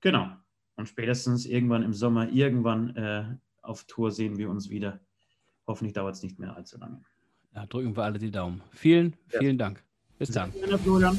[0.00, 0.28] Genau.
[0.76, 5.00] Und spätestens irgendwann im Sommer, irgendwann äh, auf Tour sehen wir uns wieder.
[5.66, 7.00] Hoffentlich dauert es nicht mehr allzu lange.
[7.54, 8.60] Ja, drücken wir alle die Daumen.
[8.72, 9.66] Vielen, vielen ja.
[9.66, 9.82] Dank.
[10.18, 10.52] Bis dann.
[10.82, 11.18] Florian.